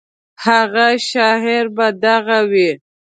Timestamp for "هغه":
0.45-0.87